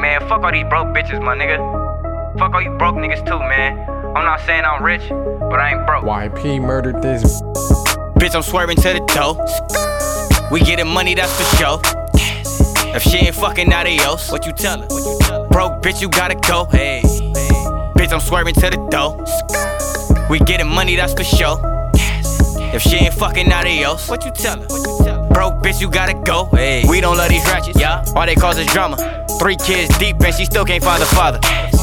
[0.00, 1.58] man, fuck all these broke bitches, my nigga.
[2.38, 3.78] Fuck all you broke niggas too, man.
[4.16, 6.04] I'm not saying I'm rich, but I ain't broke.
[6.04, 7.42] YP murdered this.
[8.16, 9.36] Bitch, I'm swerving to the dough.
[10.50, 11.80] We getting money, that's for sure.
[12.92, 14.88] If she ain't fucking adios, what you tellin'?
[15.50, 16.64] Broke bitch, you gotta go.
[16.64, 19.22] Hey, bitch, I'm swerving to the dough.
[20.28, 21.60] We getting money, that's for sure.
[22.72, 25.19] If she ain't fucking adios, what you tellin'?
[25.30, 26.46] Broke bitch, you gotta go.
[26.52, 27.78] Hey, we don't love these ratchets.
[27.80, 28.96] Yeah, all they cause is drama.
[29.38, 31.38] Three kids deep and she still can't find the father.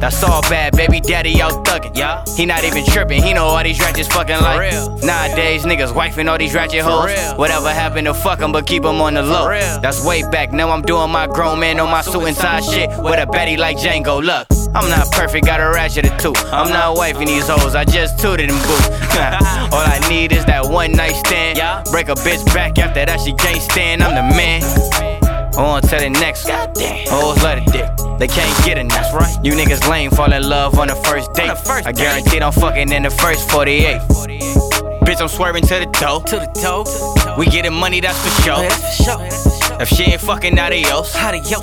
[0.00, 1.96] That's all bad, baby daddy out thuggin'.
[1.96, 3.22] Yeah, he not even trippin'.
[3.22, 4.60] He know all these ratchets fucking like.
[4.60, 4.96] real.
[4.98, 7.06] Nowadays, niggas wifing all these ratchet hoes.
[7.06, 7.36] real.
[7.36, 9.48] Whatever happened to fuck 'em, but keep 'em on the low.
[9.82, 10.52] That's way back.
[10.52, 13.76] Now I'm doing my grown man on my suit inside shit with a Betty like
[13.78, 14.22] Django.
[14.22, 16.32] Look, I'm not perfect, got a ratchet or two.
[16.46, 18.74] I'm not wifing these hoes, I just tooted them boo.
[19.74, 21.58] all I need is that one night stand.
[21.90, 24.02] Break a bitch back after that, she can't stand.
[24.02, 24.62] I'm the man.
[25.58, 26.46] On to the next.
[26.46, 27.06] Goddamn.
[27.08, 28.18] Hoes love the dick.
[28.18, 28.96] They can't get enough.
[28.96, 29.44] That's right.
[29.44, 31.56] You niggas lame, fall in love on the first date.
[31.58, 34.00] first I guarantee I'm fucking in the first 48.
[35.02, 36.20] Bitch, I'm swerving to the dough.
[36.26, 38.56] To the toe, We getting money, that's for sure.
[38.56, 39.80] that's for sure.
[39.80, 41.60] If she ain't fucking adios, How the yo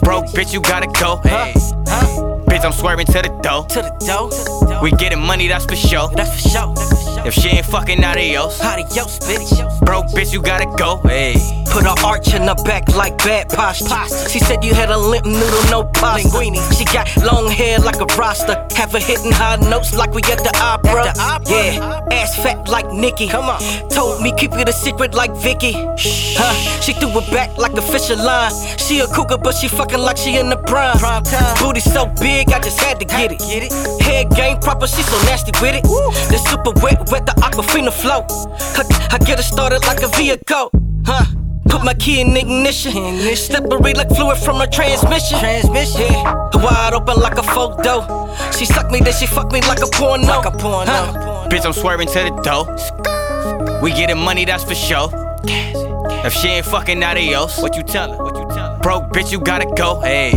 [0.00, 1.20] broke bitch, you gotta go.
[1.22, 1.46] Huh?
[1.52, 1.83] bitch,
[2.64, 3.64] I'm swerving to the dough.
[3.70, 6.08] To the dough, We getting money, that's for sure.
[6.14, 7.26] that's for sure.
[7.26, 9.80] If she ain't fucking adios, How the yo split it?
[9.84, 10.96] broke bitch, you gotta go.
[11.04, 11.34] Hey,
[11.74, 14.28] Put her arch in her back like bad posture.
[14.28, 16.30] She said you had a limp noodle, no pasta.
[16.78, 18.54] She got long hair like a roster.
[18.76, 21.12] Have her hitting high notes like we at the opera.
[21.50, 23.26] Yeah, ass fat like Nicki.
[23.26, 23.58] Come on.
[23.90, 25.72] Told me keep it a secret like Vicky.
[25.74, 26.54] Huh?
[26.80, 28.52] She threw it back like a Fisher line.
[28.78, 30.96] She a cougar, but she fucking like she in the prime.
[31.58, 33.40] Booty so big, I just had to get it.
[33.40, 33.72] Get it.
[34.00, 35.82] Head game proper, she so nasty with it.
[35.82, 38.24] The super wet, wet the aquafina flow.
[38.78, 40.70] I, I get it started like a vehicle.
[41.04, 41.24] Huh?
[41.74, 43.18] Put my key in ignition.
[43.34, 45.40] Slippery like fluid from a transmission.
[45.40, 46.02] Transmission.
[46.02, 46.50] Yeah.
[46.54, 48.32] Wide open like a photo.
[48.56, 50.24] She suck me, then she fuck me like a porno.
[50.24, 50.92] Like a porno.
[51.50, 53.80] bitch, I'm swerving to the dough.
[53.82, 55.10] We getting money, that's for sure.
[56.24, 58.18] If she ain't fucking adios, what you tellin'?
[58.18, 58.80] What you tellin'?
[58.80, 60.00] Broke bitch, you gotta go.
[60.00, 60.30] Hey,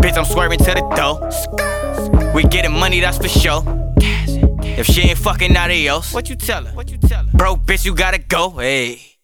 [0.00, 2.32] bitch, I'm swerving to the dough.
[2.34, 3.62] We getting money, that's for sure.
[3.98, 6.74] If she ain't fucking adios, what you tellin'?
[6.74, 7.32] What you tellin'?
[7.34, 8.48] Broke bitch, you gotta go.
[8.48, 9.17] Hey.